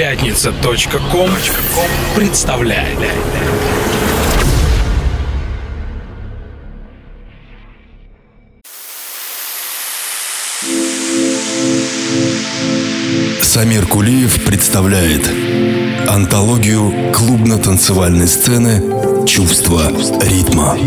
[0.00, 1.28] Пятница.ком
[2.16, 2.96] представляет.
[13.42, 15.30] Самир Кулиев представляет
[16.08, 19.82] антологию клубно-танцевальной сцены «Чувство
[20.22, 20.78] ритма».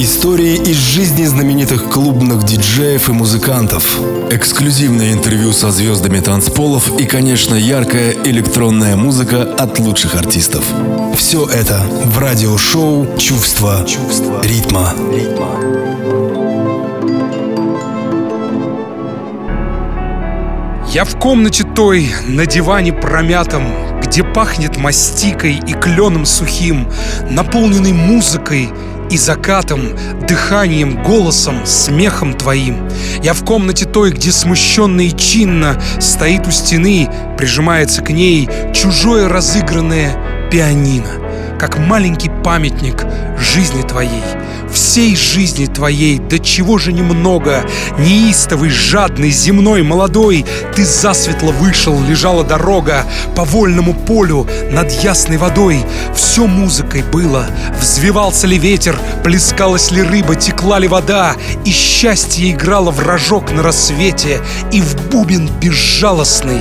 [0.00, 3.98] Истории из жизни знаменитых клубных диджеев и музыкантов,
[4.30, 10.64] эксклюзивное интервью со звездами танцполов и, конечно, яркая электронная музыка от лучших артистов.
[11.16, 14.94] Все это в радиошоу «Чувство, Чувство ритма».
[20.92, 23.64] Я в комнате той, на диване промятом,
[24.00, 26.88] где пахнет мастикой и кленом сухим,
[27.28, 28.70] наполненный музыкой
[29.10, 32.88] и закатом, дыханием, голосом, смехом твоим.
[33.22, 39.28] Я в комнате той, где смущенно и чинно стоит у стены, прижимается к ней чужое
[39.28, 43.04] разыгранное пианино, как маленький памятник
[43.38, 44.22] жизни твоей—
[44.72, 47.64] всей жизни твоей, до чего же немного,
[47.98, 55.84] неистовый, жадный, земной, молодой, ты засветло вышел, лежала дорога по вольному полю над ясной водой.
[56.14, 57.46] Все музыкой было,
[57.80, 63.62] взвивался ли ветер, плескалась ли рыба, текла ли вода, и счастье играло в рожок на
[63.62, 64.40] рассвете,
[64.72, 66.60] и в бубен безжалостный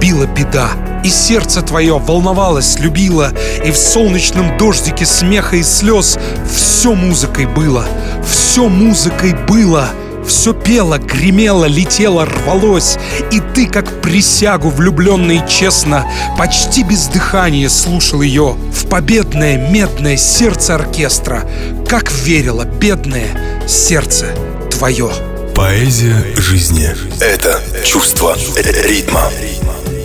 [0.00, 0.70] била беда.
[1.04, 3.32] И сердце твое волновалось, любило,
[3.64, 6.18] И в солнечном дождике смеха и слез
[6.52, 7.86] Все музыкой было,
[8.28, 9.88] все музыкой было
[10.26, 12.98] все пело, гремело, летело, рвалось
[13.30, 16.04] И ты, как присягу влюбленный честно
[16.36, 21.44] Почти без дыхания слушал ее В победное медное сердце оркестра
[21.88, 23.28] Как верило бедное
[23.68, 24.26] сердце
[24.70, 25.10] твое
[25.54, 29.30] Поэзия жизни— это чувство ритма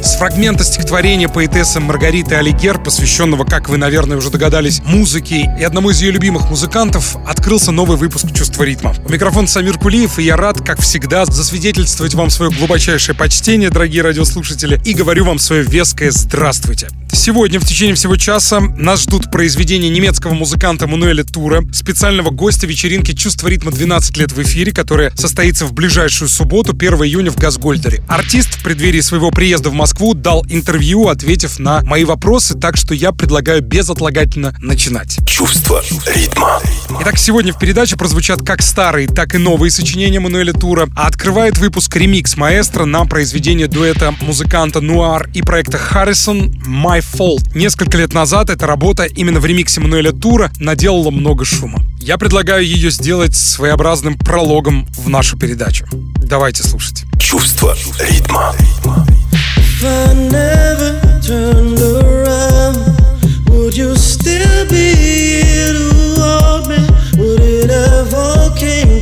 [0.03, 5.91] с фрагмента стихотворения поэтессы Маргариты Алигер, посвященного, как вы, наверное, уже догадались, музыке и одному
[5.91, 8.95] из ее любимых музыкантов, открылся новый выпуск «Чувства ритма».
[9.05, 14.01] У микрофона Самир Кулиев, и я рад, как всегда, засвидетельствовать вам свое глубочайшее почтение, дорогие
[14.01, 16.89] радиослушатели, и говорю вам свое веское «Здравствуйте».
[17.13, 23.11] Сегодня в течение всего часа нас ждут произведения немецкого музыканта Мануэля Тура, специального гостя вечеринки
[23.11, 28.01] «Чувство ритма 12 лет в эфире», которая состоится в ближайшую субботу, 1 июня в Газгольдере.
[28.07, 32.93] Артист в преддверии своего приезда в Москву дал интервью, ответив на мои вопросы, так что
[32.93, 35.19] я предлагаю безотлагательно начинать.
[35.27, 35.83] Чувство
[36.15, 36.61] ритма.
[37.01, 41.57] Итак, сегодня в передаче прозвучат как старые, так и новые сочинения Мануэля Тура, а открывает
[41.57, 47.51] выпуск ремикс маэстро на произведение дуэта музыканта Нуар и проекта Харрисон «My Fault.
[47.53, 51.83] Несколько лет назад эта работа именно в ремиксе Мануэля Тура наделала много шума.
[51.99, 55.85] Я предлагаю ее сделать своеобразным прологом в нашу передачу.
[55.91, 57.03] Давайте слушать.
[57.19, 58.55] Чувство ритма.
[63.51, 63.75] Would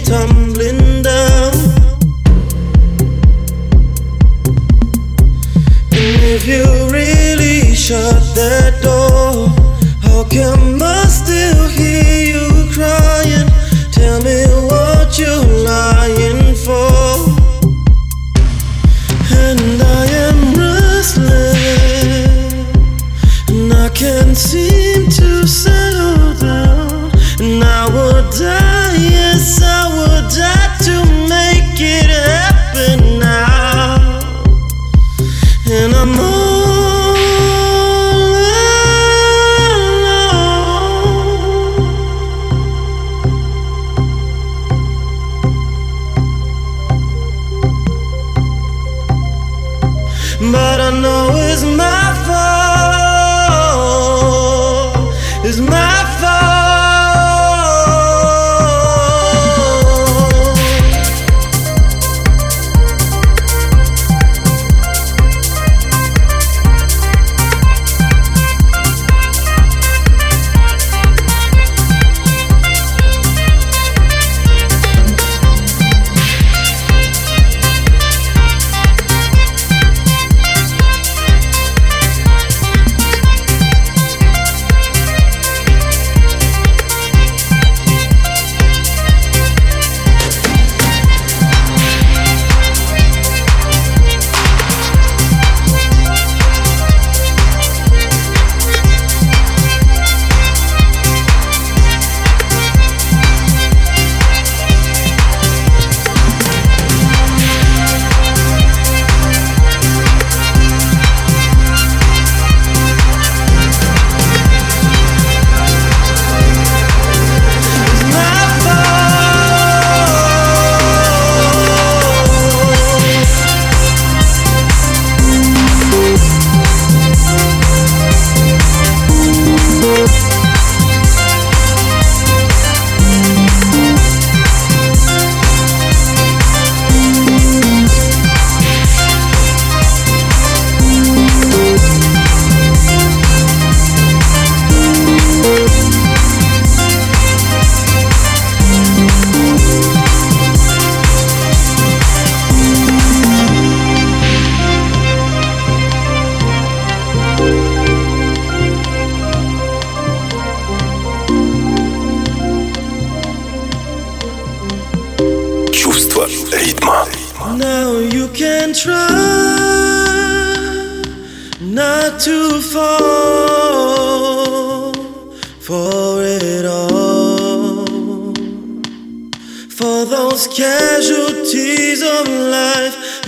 [0.05, 0.38] to
[7.89, 9.49] shut that door.
[10.05, 13.49] How come I still hear you crying?
[13.89, 17.33] Tell me what you're lying for.
[19.33, 21.65] And I am restless,
[23.49, 27.09] and I can't seem to settle down.
[27.41, 30.95] And I would die, yes, I would die to
[31.25, 34.21] make it happen now.
[35.65, 36.38] And I'm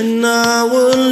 [0.01, 1.10] and I would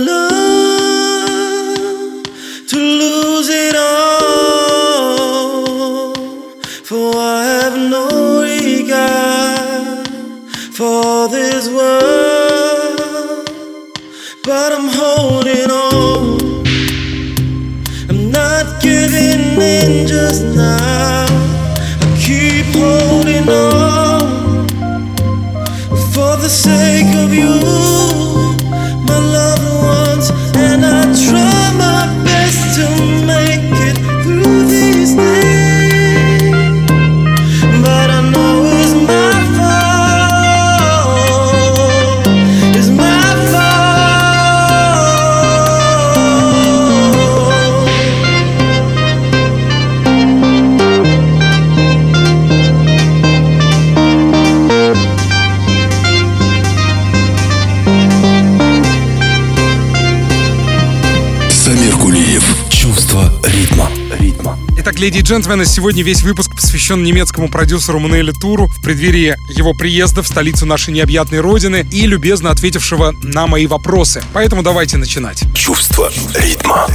[65.30, 70.66] джентльмены, сегодня весь выпуск посвящен немецкому продюсеру Мануэлю Туру в преддверии его приезда в столицу
[70.66, 74.24] нашей необъятной родины и любезно ответившего на мои вопросы.
[74.34, 75.44] Поэтому давайте начинать.
[75.54, 76.88] Чувство ритма.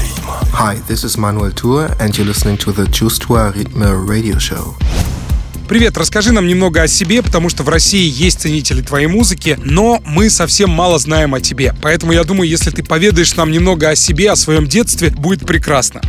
[0.52, 4.74] Hi, this is Manuel Tour, and you're listening to the Чувство Ритма radio show.
[5.66, 10.02] Привет, расскажи нам немного о себе, потому что в России есть ценители твоей музыки, но
[10.04, 11.74] мы совсем мало знаем о тебе.
[11.80, 16.02] Поэтому я думаю, если ты поведаешь нам немного о себе, о своем детстве, будет прекрасно.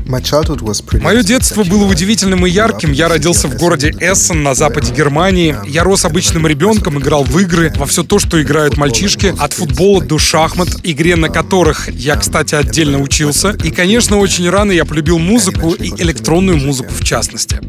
[1.01, 2.91] Мое детство было удивительным и ярким.
[2.91, 5.55] Я родился в городе Эссен на западе Германии.
[5.65, 10.03] Я рос обычным ребенком, играл в игры, во все то, что играют мальчишки, от футбола
[10.03, 13.55] до шахмат, игре на которых я, кстати, отдельно учился.
[13.63, 17.61] И, конечно, очень рано я полюбил музыку и электронную музыку в частности.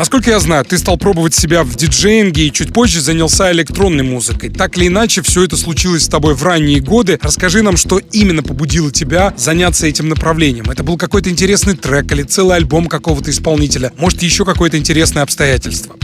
[0.00, 4.48] Насколько я знаю, ты стал пробовать себя в диджеинге и чуть позже занялся электронной музыкой.
[4.48, 7.18] Так или иначе, все это случилось с тобой в ранние годы.
[7.20, 10.70] Расскажи нам, что именно побудило тебя заняться этим направлением.
[10.70, 13.92] Это был какой-то интересный трек или целый альбом какого-то исполнителя.
[13.98, 15.94] Может, еще какое-то интересное обстоятельство.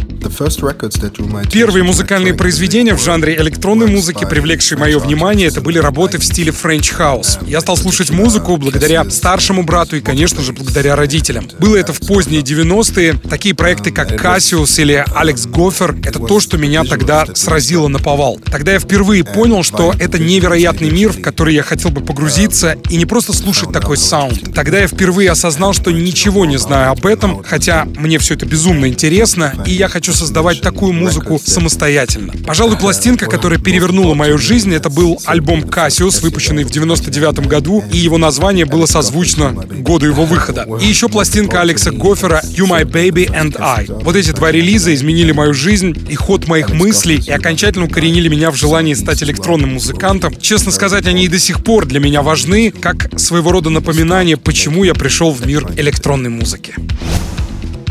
[1.51, 6.37] Первые музыкальные произведения в жанре электронной музыки, привлекшие мое внимание, это были работы в 90s.
[6.37, 7.39] стиле French House.
[7.47, 11.49] Я стал слушать музыку благодаря старшему брату и, конечно же, благодаря родителям.
[11.59, 13.15] Было это в поздние 90-е.
[13.29, 18.39] Такие проекты, как Cassius или Алекс Гофер, это то, что меня тогда сразило на повал.
[18.45, 22.97] Тогда я впервые понял, что это невероятный мир, в который я хотел бы погрузиться и
[22.97, 24.55] не просто слушать такой саунд.
[24.55, 28.87] Тогда я впервые осознал, что ничего не знаю об этом, хотя мне все это безумно
[28.87, 32.33] интересно, и я хочу создавать такую музыку самостоятельно.
[32.47, 37.99] Пожалуй, пластинка, которая перевернула мою жизнь, это был альбом Cassius, выпущенный в 99 году, и
[37.99, 40.67] его название было созвучно году его выхода.
[40.81, 43.87] И еще пластинка Алекса Гофера You My Baby and I.
[43.89, 48.51] Вот эти два релиза изменили мою жизнь и ход моих мыслей и окончательно укоренили меня
[48.51, 50.35] в желании стать электронным музыкантом.
[50.41, 54.85] Честно сказать, они и до сих пор для меня важны, как своего рода напоминание, почему
[54.85, 56.75] я пришел в мир электронной музыки.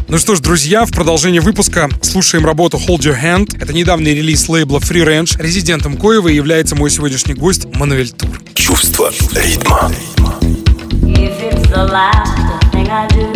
[0.08, 3.58] Ну что ж, друзья, в продолжение выпуска слушаем работу Hold Your Hand.
[3.60, 5.42] Это недавний релиз лейбла Free Range.
[5.42, 8.40] Резидентом коего является мой сегодняшний гость Мануэль Тур.
[8.54, 9.92] Чувство ритма.
[11.02, 12.38] If it's the last
[12.72, 13.35] thing I do,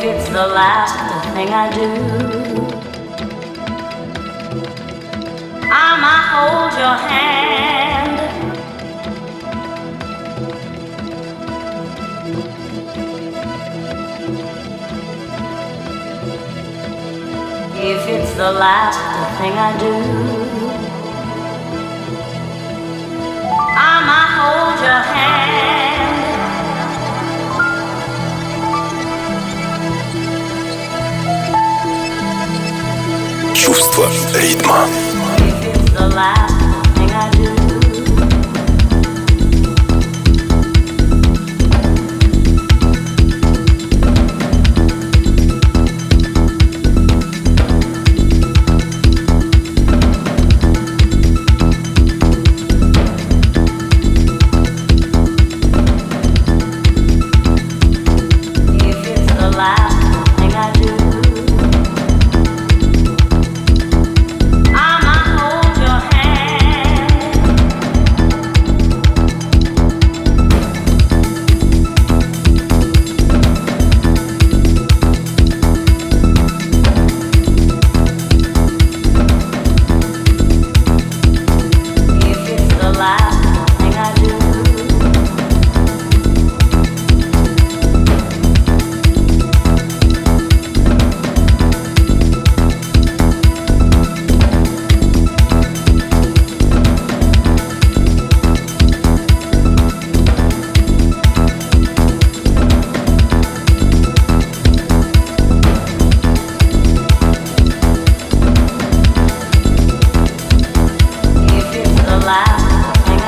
[0.00, 0.94] it's the last
[1.34, 1.88] thing I do.
[5.70, 8.18] I might hold your hand.
[17.76, 19.00] If it's the last
[19.38, 19.94] thing I do,
[23.76, 25.77] I might hold your hand.
[33.58, 34.86] Чувство ритма.
[35.90, 36.57] If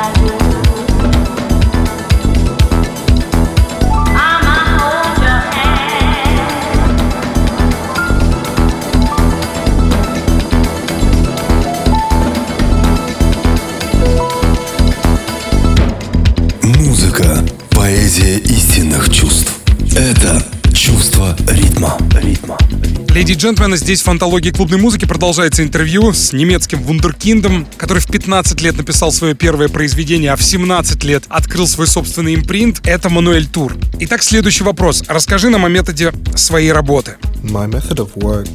[0.00, 0.39] I do,
[23.12, 28.06] Леди и джентльмены, здесь в антологии клубной музыки продолжается интервью с немецким вундеркиндом, который в
[28.06, 32.80] 15 лет написал свое первое произведение, а в 17 лет открыл свой собственный импринт.
[32.84, 33.76] Это Мануэль Тур.
[33.98, 35.02] Итак, следующий вопрос.
[35.08, 37.16] Расскажи нам о методе своей работы.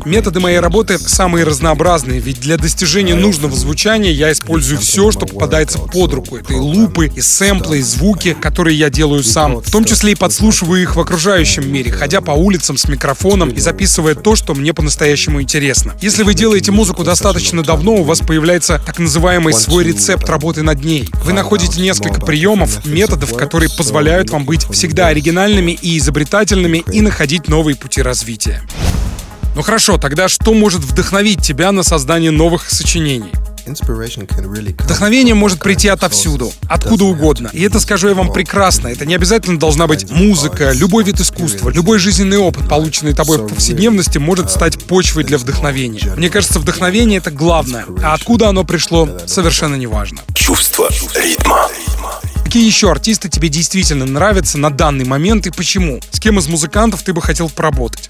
[0.06, 5.80] Методы моей работы самые разнообразные, ведь для достижения нужного звучания я использую все, что попадается
[5.80, 6.38] под руку.
[6.38, 9.58] Это и лупы, и сэмплы, и звуки, которые я делаю сам.
[9.58, 13.60] В том числе и подслушиваю их в окружающем мире, ходя по улицам с микрофоном и
[13.60, 15.94] записывая то, что мне по-настоящему интересно.
[16.02, 20.84] Если вы делаете музыку достаточно давно, у вас появляется так называемый свой рецепт работы над
[20.84, 21.10] ней.
[21.24, 27.48] Вы находите несколько приемов, методов, которые позволяют вам быть всегда оригинальными и изобретательными и находить
[27.48, 28.62] новые пути развития.
[29.56, 33.32] Ну хорошо, тогда что может вдохновить тебя на создание новых сочинений?
[33.66, 37.50] Вдохновение может прийти отовсюду, откуда угодно.
[37.52, 38.90] И это скажу я вам прекрасно.
[38.90, 43.48] Это не обязательно должна быть музыка, любой вид искусства, любой жизненный опыт, полученный тобой в
[43.48, 46.14] повседневности, может стать почвой для вдохновения.
[46.16, 47.86] Мне кажется, вдохновение— это главное.
[48.04, 50.20] А откуда оно пришло, совершенно неважно.
[50.36, 51.70] Чувство ритма.
[52.56, 56.00] Какие еще артисты тебе действительно нравятся на данный момент и почему?
[56.10, 58.08] С кем из музыкантов ты бы хотел поработать?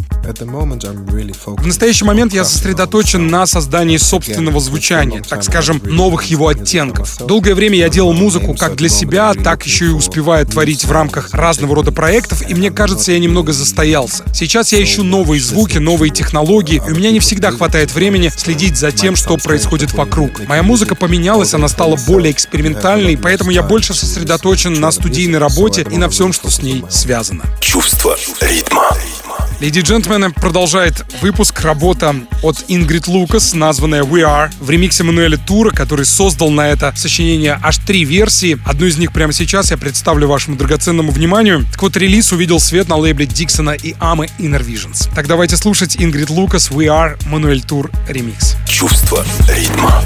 [1.57, 7.17] В настоящий момент я сосредоточен на создании собственного звучания, так скажем, новых его оттенков.
[7.25, 11.33] Долгое время я делал музыку как для себя, так еще и успевая творить в рамках
[11.33, 14.23] разного рода проектов, и мне кажется, я немного застоялся.
[14.31, 18.77] Сейчас я ищу новые звуки, новые технологии, и у меня не всегда хватает времени следить
[18.77, 20.47] за тем, что происходит вокруг.
[20.47, 24.34] Моя музыка поменялась, она стала более экспериментальной, поэтому я больше сосредоточен
[24.69, 27.43] на студийной работе и на всем, что с ней связано.
[27.59, 28.89] Чувство ритма.
[29.61, 32.13] Леди и джентльмены, продолжает выпуск работа
[32.43, 37.57] от Ингрид Лукас, названная We Are, в ремиксе Мануэля Тура, который создал на это сочинение
[37.63, 38.59] аж три версии.
[38.65, 41.65] Одну из них прямо сейчас я представлю вашему драгоценному вниманию.
[41.71, 45.09] Так вот, релиз увидел свет на лейбле Диксона и Амы Inner Visions.
[45.15, 48.57] Так давайте слушать Ингрид Лукас We Are, Мануэль Тур ремикс.
[48.67, 50.03] Чувство ритма.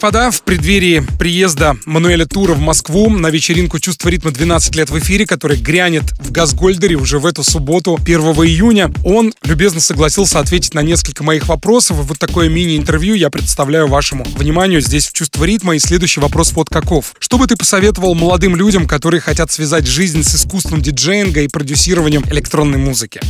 [0.00, 4.98] Господа, в преддверии приезда Мануэля Тура в Москву на вечеринку «Чувство ритма 12 лет в
[4.98, 10.72] эфире», которая грянет в Газгольдере уже в эту субботу, 1 июня, он любезно согласился ответить
[10.72, 11.98] на несколько моих вопросов.
[11.98, 15.76] И вот такое мини-интервью я представляю вашему вниманию здесь в «Чувство ритма».
[15.76, 17.14] И следующий вопрос вот каков.
[17.18, 22.24] Что бы ты посоветовал молодым людям, которые хотят связать жизнь с искусством диджеинга и продюсированием
[22.30, 23.20] электронной музыки?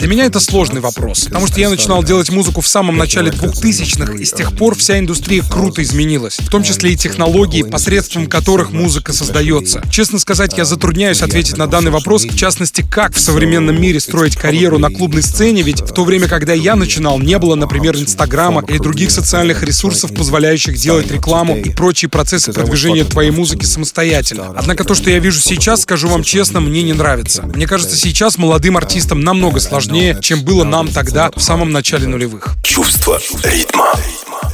[0.00, 4.14] Для меня это сложный вопрос, потому что я начинал делать музыку в самом начале 2000-х,
[4.14, 8.72] и с тех пор вся индустрия круто изменилась, в том числе и технологии, посредством которых
[8.72, 9.82] музыка создается.
[9.90, 14.36] Честно сказать, я затрудняюсь ответить на данный вопрос, в частности, как в современном мире строить
[14.36, 18.64] карьеру на клубной сцене, ведь в то время, когда я начинал, не было, например, Инстаграма
[18.66, 24.54] или других социальных ресурсов, позволяющих делать рекламу и прочие процессы продвижения твоей музыки самостоятельно.
[24.56, 27.42] Однако то, что я вижу сейчас, скажу вам честно, мне не нравится.
[27.42, 32.54] Мне кажется, сейчас молодым артистам намного сложнее, чем было нам тогда, в самом начале нулевых.
[32.62, 33.92] Чувство ритма.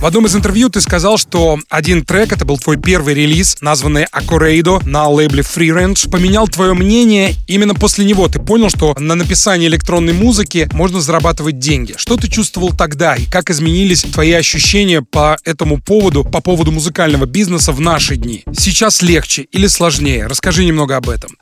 [0.00, 4.04] В одном из интервью ты сказал, что один трек, это был твой первый релиз, названный
[4.04, 7.34] Акорейдо на лейбле Free Range, поменял твое мнение.
[7.46, 11.94] Именно после него ты понял, что на написании электронной музыки можно зарабатывать деньги.
[11.96, 17.24] Что ты чувствовал тогда и как изменились твои ощущения по этому поводу, по поводу музыкального
[17.24, 18.44] бизнеса в наши дни?
[18.56, 20.26] Сейчас легче или сложнее?
[20.26, 21.36] Расскажи немного об этом.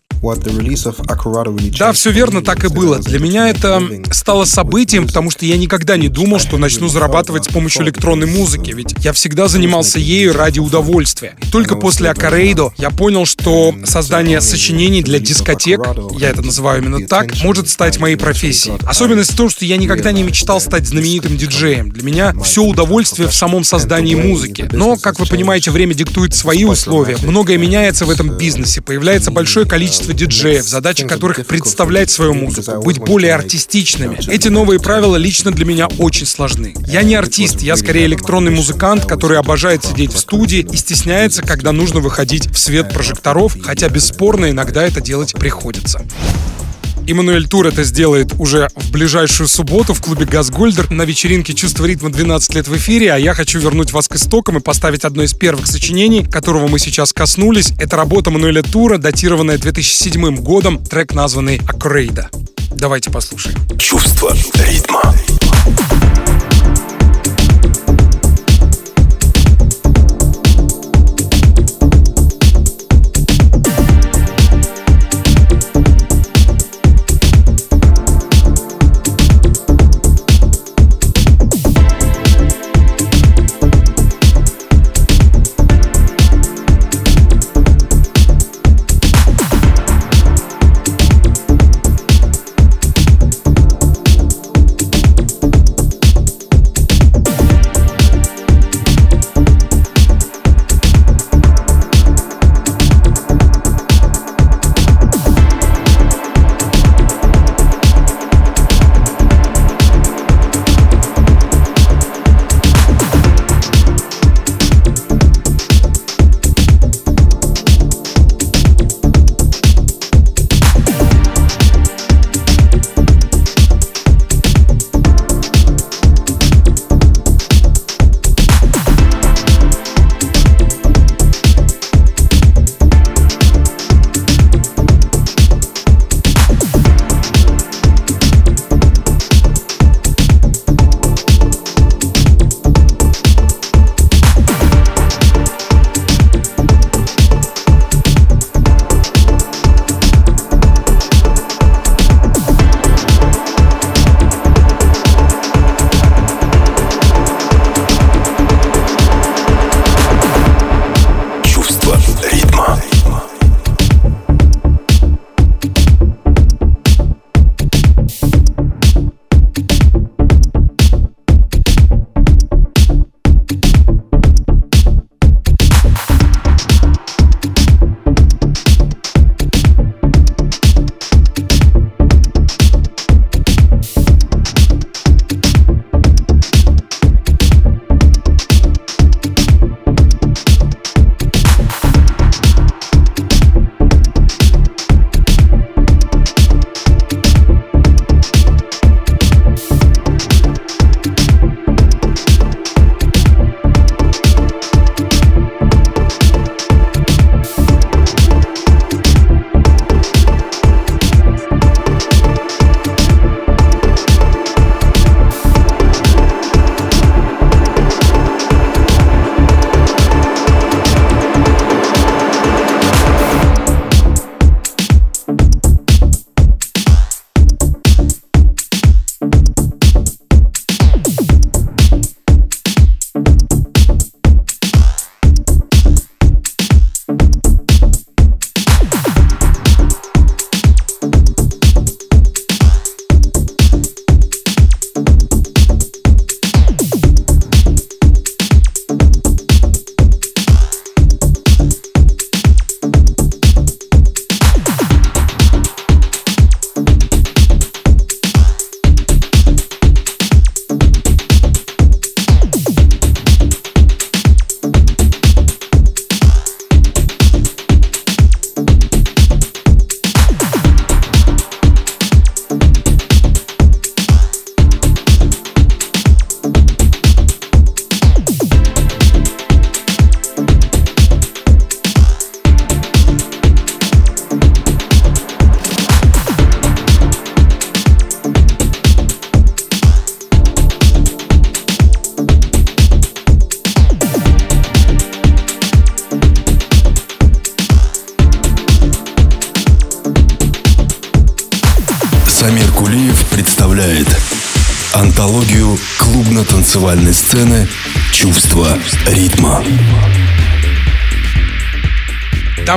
[1.79, 2.99] Да, все верно, так и было.
[2.99, 7.49] Для меня это стало событием, потому что я никогда не думал, что начну зарабатывать с
[7.49, 11.37] помощью электронной музыки, ведь я всегда занимался ею ради удовольствия.
[11.43, 15.81] И только после Акарейдо я понял, что создание сочинений для дискотек,
[16.19, 18.79] я это называю именно так, может стать моей профессией.
[18.87, 21.91] Особенность в том, что я никогда не мечтал стать знаменитым диджеем.
[21.91, 24.69] Для меня все удовольствие в самом создании музыки.
[24.73, 27.17] Но, как вы понимаете, время диктует свои условия.
[27.23, 28.81] Многое меняется в этом бизнесе.
[28.81, 34.18] Появляется большое количество диджеев, задача которых представлять свою музыку, быть более артистичными.
[34.31, 36.74] Эти новые правила лично для меня очень сложны.
[36.87, 41.72] Я не артист, я скорее электронный музыкант, который обожает сидеть в студии и стесняется, когда
[41.72, 46.03] нужно выходить в свет прожекторов, хотя бесспорно иногда это делать приходится.
[47.07, 52.11] Эммануэль Тур это сделает уже в ближайшую субботу в клубе Газгольдер на вечеринке «Чувство ритма»
[52.11, 55.35] 12 лет в эфире, а я хочу вернуть вас к истокам и поставить одно из
[55.35, 57.73] первых сочинений, которого мы сейчас коснулись.
[57.79, 62.31] Это работа Мануэля Тура, датированная 2007 годом, трек, названный «Акрейда».
[62.71, 63.57] Давайте послушаем.
[63.79, 65.14] Чувство ритма.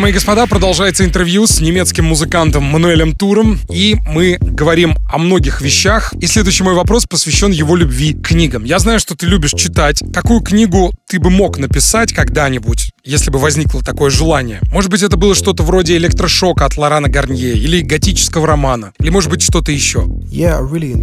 [0.08, 5.60] Дамы и господа, продолжается интервью с немецким музыкантом Мануэлем Туром, и мы говорим о многих
[5.60, 6.13] вещах.
[6.22, 8.63] И следующий мой вопрос посвящен его любви к книгам.
[8.63, 10.02] Я знаю, что ты любишь читать.
[10.13, 14.62] Какую книгу ты бы мог написать когда-нибудь, если бы возникло такое желание?
[14.72, 19.30] Может быть, это было что-то вроде электрошока от Лорана Гарнье, или готического романа, или, может
[19.30, 20.08] быть, что-то еще?
[20.32, 20.93] Yeah, really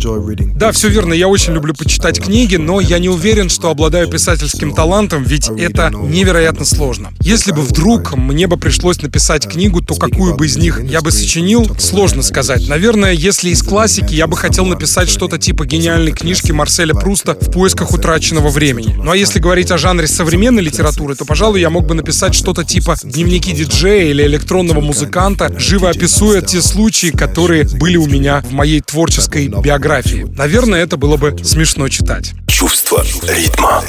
[0.55, 4.75] да, все верно, я очень люблю почитать книги, но я не уверен, что обладаю писательским
[4.75, 7.11] талантом, ведь это невероятно сложно.
[7.21, 11.01] Если бы вдруг мне бы пришлось пришлось написать книгу, то какую бы из них я
[11.01, 12.69] бы сочинил, сложно сказать.
[12.69, 17.51] Наверное, если из классики, я бы хотел написать что-то типа гениальной книжки Марселя Пруста «В
[17.51, 18.95] поисках утраченного времени».
[18.97, 22.65] Ну а если говорить о жанре современной литературы, то, пожалуй, я мог бы написать что-то
[22.65, 28.53] типа «Дневники диджея» или «Электронного музыканта», живо описуя те случаи, которые были у меня в
[28.53, 30.27] моей творческой биографии.
[30.37, 32.33] Наверное, это было бы смешно читать.
[32.49, 33.83] Чувство ритма.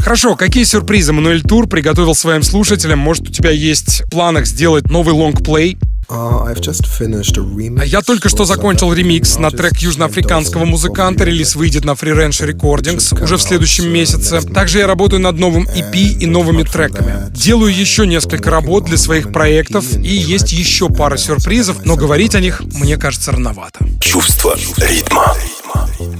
[0.00, 2.98] Хорошо, какие сюрпризы Мануэль Тур приготовил своим слушателям?
[2.98, 5.78] Может, у тебя есть в планах сделать новый лонгплей?
[6.08, 11.22] Uh, Я только что закончил ремикс на трек южноафриканского музыканта.
[11.22, 14.40] Релиз выйдет на Free Range Recordings уже в следующем месяце.
[14.40, 17.30] Также я работаю над новым EP и новыми треками.
[17.30, 22.40] Делаю еще несколько работ для своих проектов и есть еще пара сюрпризов, но говорить о
[22.40, 23.78] них мне кажется рановато.
[24.00, 25.36] Чувство ритма.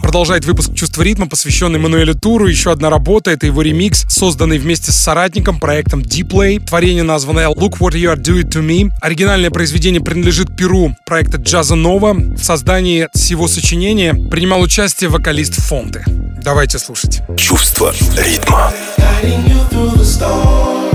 [0.03, 2.47] Продолжает выпуск «Чувство ритма», посвященный Мануэлю Туру.
[2.47, 6.65] Еще одна работа— это его ремикс, созданный вместе с соратником, проектом Dplay.
[6.65, 8.91] Творение названное «Look What You Are Doing To Me».
[9.01, 12.15] Оригинальное произведение принадлежит Перу проекта Джаза Нова.
[12.15, 16.05] В создании всего сочинения принимал участие вокалист Фонты.
[16.43, 17.23] Давайте слушать.
[17.37, 18.73] Чувство ритма.
[19.23, 20.90] guiding you through the storm.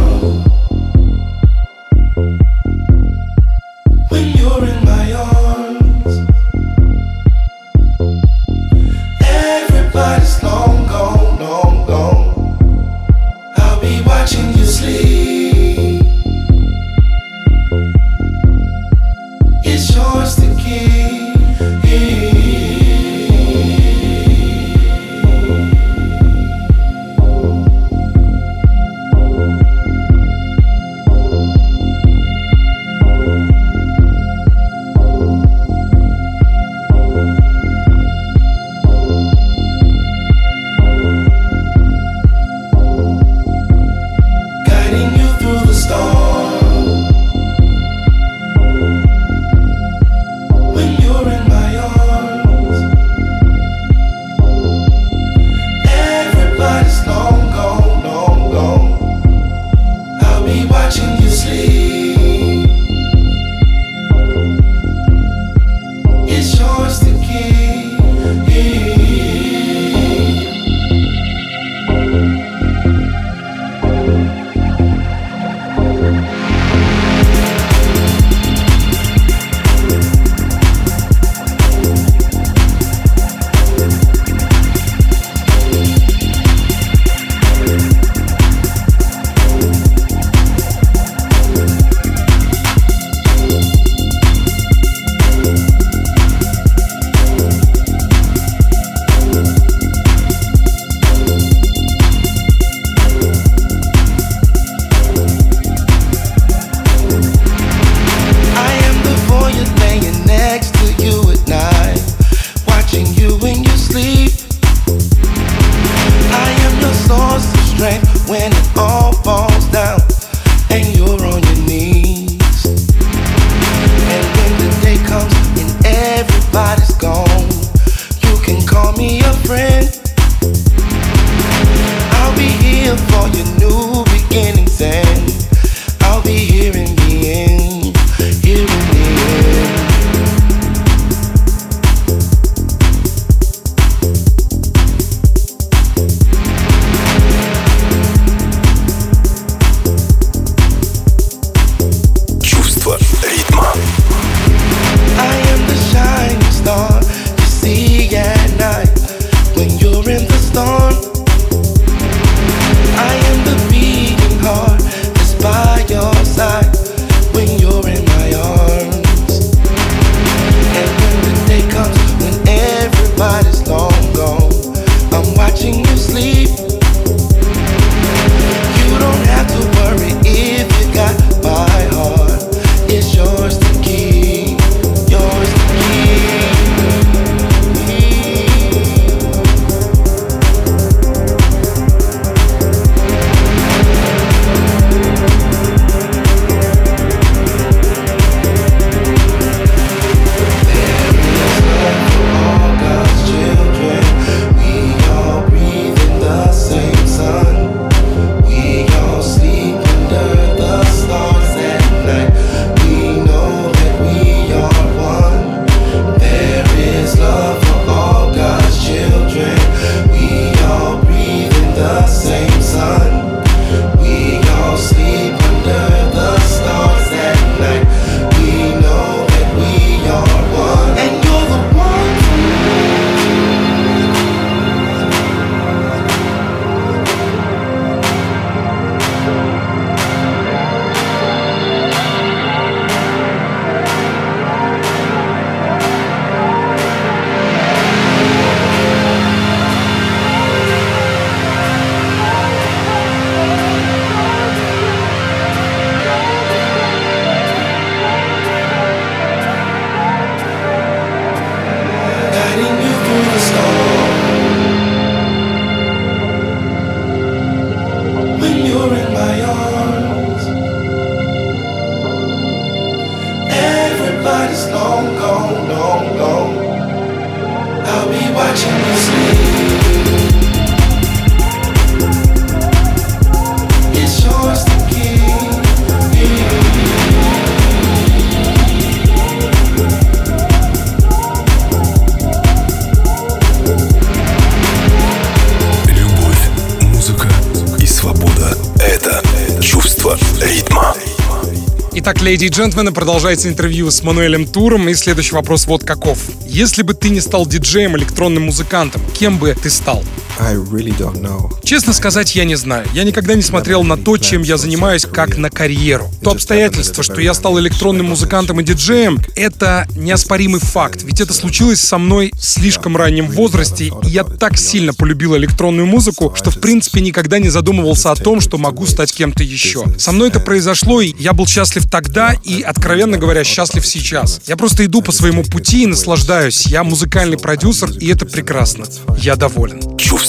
[301.97, 306.19] Итак, леди и джентльмены, продолжается интервью с Мануэлем Туром, и следующий вопрос вот каков.
[306.45, 310.03] Если бы ты не стал диджеем, электронным музыкантом, кем бы ты стал?
[310.39, 311.49] I really don't know.
[311.63, 312.85] Честно сказать, я не знаю.
[312.93, 316.11] Я никогда не смотрел на то, чем я занимаюсь, как на карьеру.
[316.21, 321.03] То обстоятельство, что я стал электронным музыкантом и диджеем, это неоспоримый факт.
[321.03, 325.87] Ведь это случилось со мной в слишком раннем возрасте, и я так сильно полюбил электронную
[325.87, 329.85] музыку, что в принципе никогда не задумывался о том, что могу стать кем-то еще.
[329.97, 334.41] Со мной это произошло, и я был счастлив тогда и, откровенно говоря, счастлив сейчас.
[334.47, 336.67] Я просто иду по своему пути и наслаждаюсь.
[336.67, 338.85] Я музыкальный продюсер, и это прекрасно.
[339.17, 339.97] Я доволен.
[339.97, 340.24] Чувство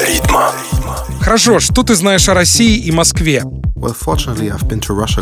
[0.00, 0.52] ритма.
[1.20, 3.42] Хорошо, что ты знаешь о России и Москве?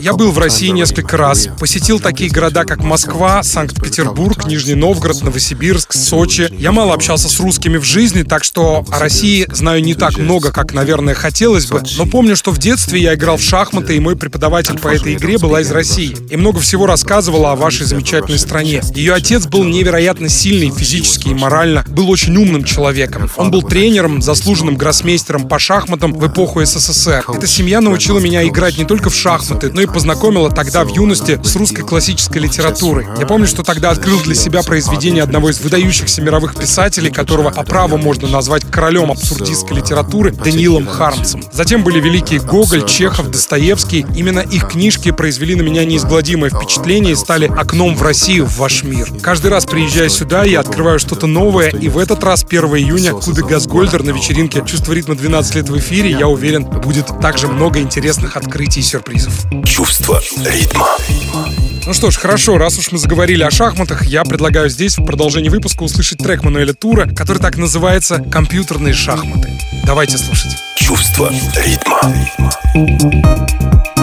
[0.00, 5.92] Я был в России несколько раз, посетил такие города, как Москва, Санкт-Петербург, Нижний Новгород, Новосибирск,
[5.92, 6.48] Сочи.
[6.56, 10.52] Я мало общался с русскими в жизни, так что о России знаю не так много,
[10.52, 14.14] как, наверное, хотелось бы, но помню, что в детстве я играл в шахматы, и мой
[14.14, 18.82] преподаватель по этой игре была из России, и много всего рассказывала о вашей замечательной стране.
[18.94, 23.28] Ее отец был невероятно сильный физически и морально, был очень умным человеком.
[23.36, 27.24] Он был тренером, заслуженным гроссмейстером по шахматам в эпоху СССР.
[27.34, 31.40] Эта семья научила меня играть не только в шахматы, но и познакомила тогда в юности
[31.42, 33.06] с русской классической литературой.
[33.18, 37.62] Я помню, что тогда открыл для себя произведение одного из выдающихся мировых писателей, которого по
[37.62, 41.44] праву можно назвать королем абсурдистской литературы, Даниилом Хармсом.
[41.52, 44.06] Затем были великие Гоголь, Чехов, Достоевский.
[44.16, 48.82] Именно их книжки произвели на меня неизгладимое впечатление и стали окном в Россию, в ваш
[48.82, 49.08] мир.
[49.22, 53.42] Каждый раз приезжая сюда, я открываю что-то новое, и в этот раз 1 июня клубе
[53.44, 58.33] Газгольдер на вечеринке «Чувство ритма 12 лет в эфире», я уверен, будет также много интересных
[58.36, 59.46] открытий и сюрпризов.
[59.64, 60.88] Чувство ритма.
[61.86, 65.48] Ну что ж, хорошо, раз уж мы заговорили о шахматах, я предлагаю здесь в продолжении
[65.50, 69.50] выпуска услышать трек Мануэля Тура, который так называется «Компьютерные шахматы».
[69.84, 70.56] Давайте слушать.
[70.76, 72.00] Чувство ритма.
[72.74, 73.93] Она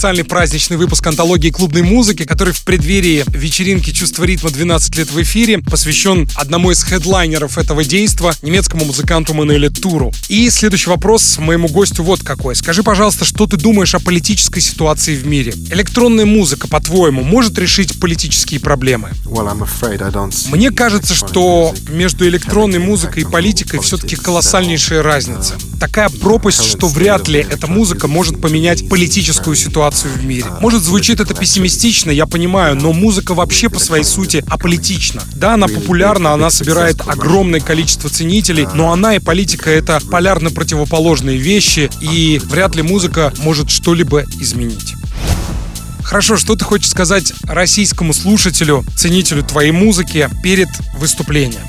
[0.00, 5.22] специальный праздничный выпуск антологии клубной музыки, который в преддверии вечеринки «Чувство ритма» 12 лет в
[5.22, 10.10] эфире посвящен одному из хедлайнеров этого действа, немецкому музыканту Мануэле Туру.
[10.30, 12.56] И следующий вопрос моему гостю вот какой.
[12.56, 15.52] Скажи, пожалуйста, что ты думаешь о политической ситуации в мире?
[15.70, 19.10] Электронная музыка, по-твоему, может решить политические проблемы?
[20.50, 25.56] Мне кажется, что между электронной музыкой и политикой все-таки колоссальнейшая разница.
[25.78, 29.56] Такая пропасть, что вряд ли эта музыка может поменять политическую политическую
[29.90, 30.46] ситуацию в мире.
[30.60, 35.22] Может, звучит это пессимистично, я понимаю, но музыка вообще по своей сути аполитична.
[35.34, 41.36] Да, она популярна, она собирает огромное количество ценителей, но она и политика— это полярно противоположные
[41.36, 44.94] вещи, и вряд ли музыка может что-либо изменить.
[46.02, 51.62] Хорошо, что ты хочешь сказать российскому слушателю, ценителю твоей музыки перед выступлением?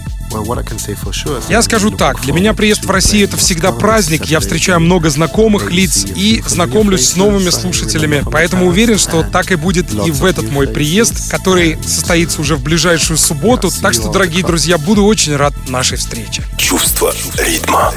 [1.50, 5.72] Я скажу так, для меня приезд в Россию это всегда праздник, я встречаю много знакомых
[5.72, 10.50] лиц и знакомлюсь с новыми слушателями, поэтому уверен, что так и будет и в этот
[10.52, 15.54] мой приезд, который состоится уже в ближайшую субботу, так что, дорогие друзья, буду очень рад
[15.68, 16.44] нашей встрече.
[16.58, 17.94] Чувство ритма.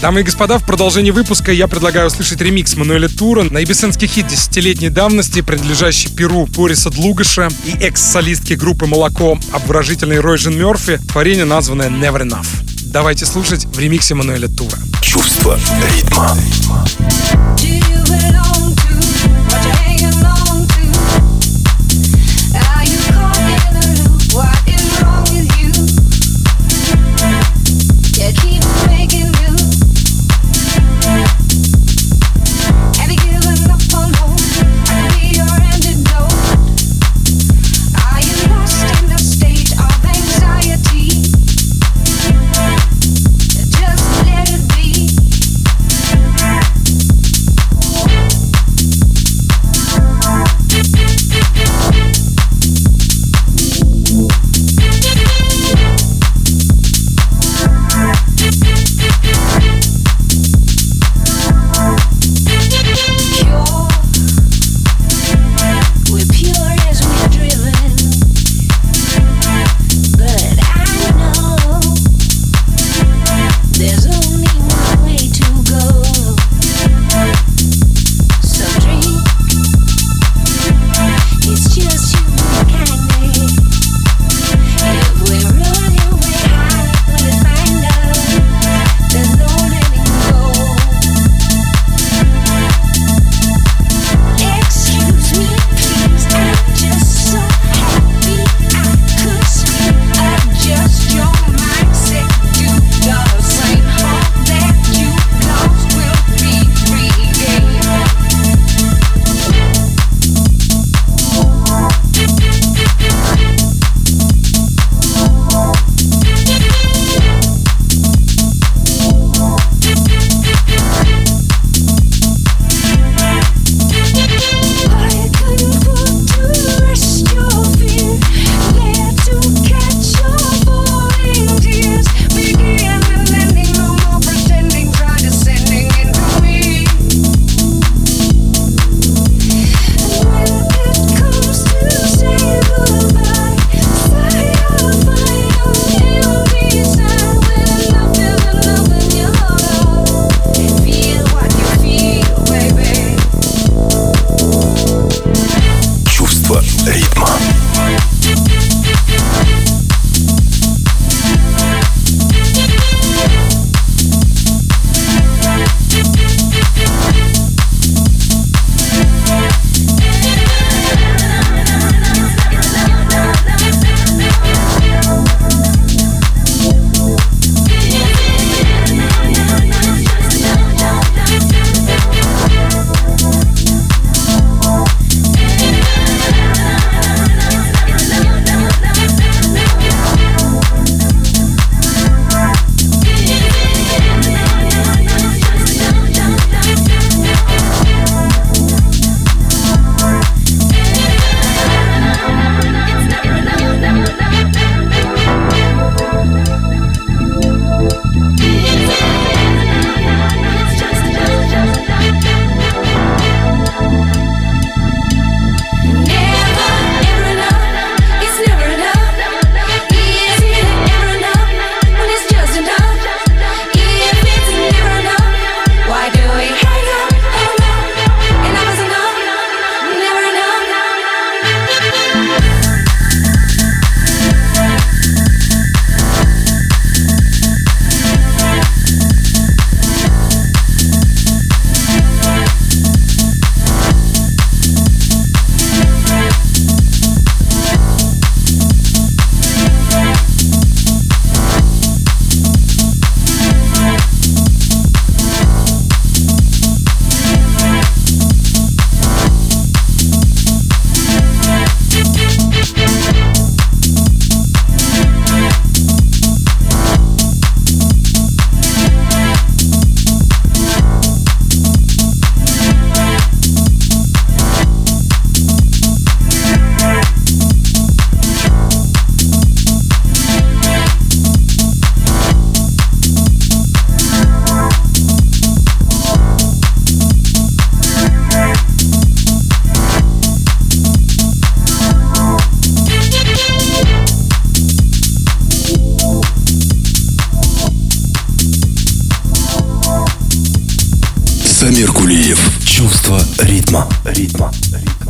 [0.00, 4.28] Дамы и господа, в продолжении выпуска я предлагаю услышать ремикс Мануэля Тура на ибисенский хит
[4.28, 11.90] десятилетней давности, принадлежащий Перу Бориса Длугаша и экс-солистки группы «Молоко» обворожительный Ройжин Мерфи, творение, названное
[11.90, 12.46] «Never Enough».
[12.84, 14.78] Давайте слушать в ремиксе Мануэля Тура.
[15.02, 15.58] Чувство
[15.92, 16.36] ритма.
[17.56, 17.88] Чувство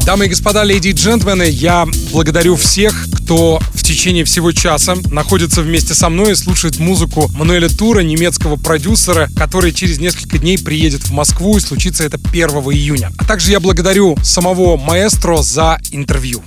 [0.09, 5.61] Дамы и господа, леди и джентльмены, я благодарю всех, кто в течение всего часа находится
[5.61, 11.03] вместе со мной и слушает музыку Мануэля Тура, немецкого продюсера, который через несколько дней приедет
[11.03, 13.13] в Москву и случится это 1 июня.
[13.19, 16.43] А также я благодарю самого маэстро за интервью.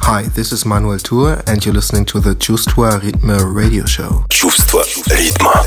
[0.00, 4.28] Hi, this is Manuel Tour, and you're listening to the Чувство ритма radio show.
[4.28, 5.64] Чувство ритма.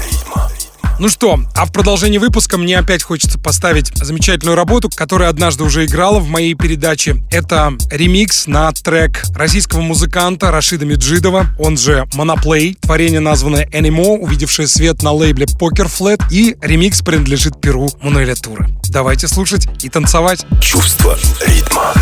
[0.97, 5.85] Ну что, а в продолжении выпуска мне опять хочется поставить замечательную работу, которая однажды уже
[5.85, 7.23] играла в моей передаче.
[7.31, 14.67] Это ремикс на трек российского музыканта Рашида Меджидова, он же Monoplay, творение названное Animo, увидевшее
[14.67, 18.69] свет на лейбле Poker Flat, и ремикс принадлежит Перу Мануэля Тура.
[18.89, 20.45] Давайте слушать и танцевать.
[20.61, 21.93] Чувство ритма.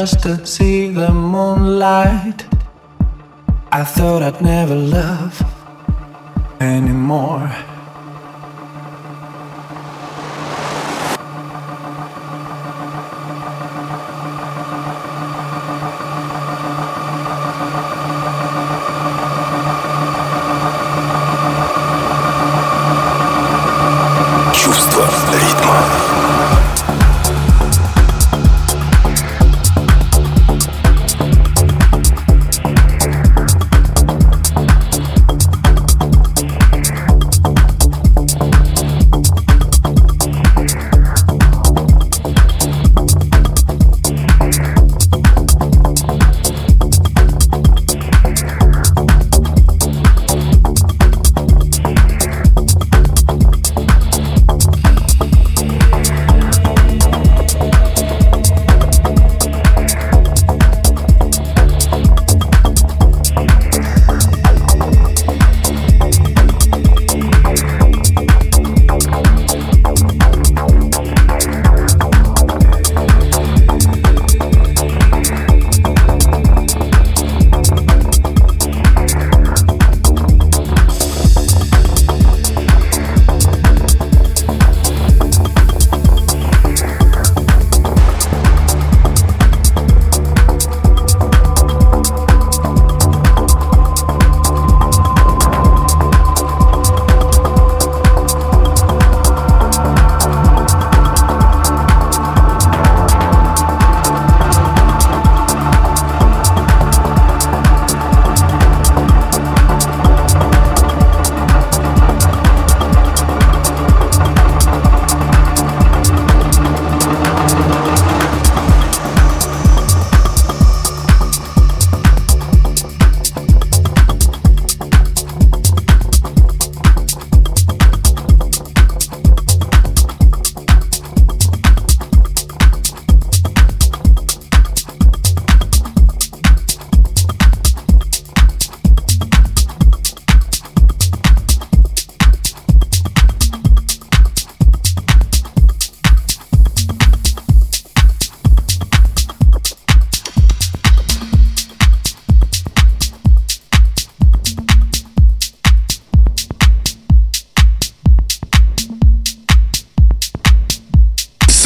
[0.00, 2.44] Just to see the moonlight.
[3.72, 5.25] I thought I'd never love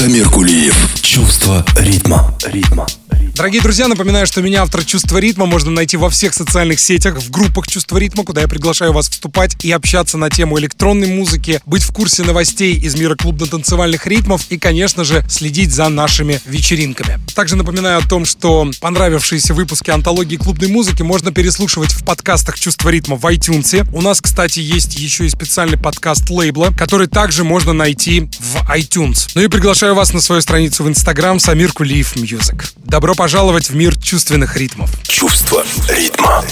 [0.01, 0.95] Самир Кулиев.
[1.03, 2.35] Чувство ритма.
[2.47, 2.87] Ритма.
[3.35, 7.31] Дорогие друзья, напоминаю, что меня, автор «Чувства ритма», можно найти во всех социальных сетях, в
[7.31, 11.83] группах «Чувство ритма», куда я приглашаю вас вступать и общаться на тему электронной музыки, быть
[11.83, 17.19] в курсе новостей из мира клубно-танцевальных ритмов и, конечно же, следить за нашими вечеринками.
[17.35, 22.91] Также напоминаю о том, что понравившиеся выпуски антологии клубной музыки можно переслушивать в подкастах «Чувство
[22.91, 23.89] ритма» в iTunes.
[23.95, 29.31] У нас, кстати, есть еще и специальный подкаст лейбла, который также можно найти в iTunes.
[29.35, 32.65] Ну и приглашаю вас на свою страницу в Instagram Самир Кулиев Music.
[32.85, 34.91] Добро пожаловать в мир чувственных ритмов.
[35.07, 36.43] Чувство ритма.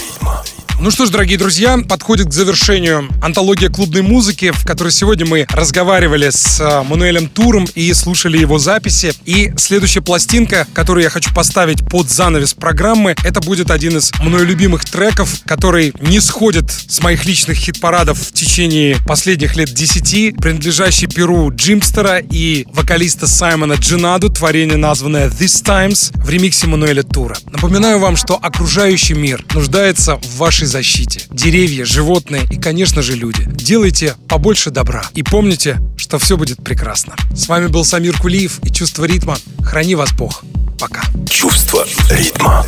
[0.81, 5.45] Ну что ж, дорогие друзья, подходит к завершению антология клубной музыки, в которой сегодня мы
[5.49, 9.11] разговаривали с э, Мануэлем Туром и слушали его записи.
[9.25, 14.45] И следующая пластинка, которую я хочу поставить под занавес программы, это будет один из мною
[14.45, 21.07] любимых треков, который не сходит с моих личных хит-парадов в течение последних лет десяти, принадлежащий
[21.07, 27.35] перу Джимстера и вокалиста Саймона Джинаду, творение, названное This Times, в ремиксе Мануэля Тура.
[27.51, 31.23] Напоминаю вам, что окружающий мир нуждается в вашей защите.
[31.31, 33.43] Деревья, животные и, конечно же, люди.
[33.45, 35.03] Делайте побольше добра.
[35.15, 37.15] И помните, что все будет прекрасно.
[37.35, 39.37] С вами был Самир Кулиев и Чувство ритма.
[39.61, 40.43] Храни вас Бог.
[40.79, 41.01] Пока.
[41.29, 42.65] Чувство ритма.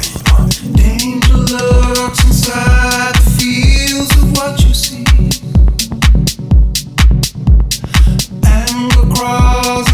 [9.22, 9.91] crawls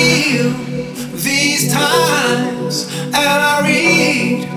[0.00, 0.50] feel
[1.12, 4.48] these times and I read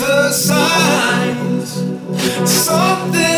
[0.00, 1.70] the signs.
[2.48, 3.33] Something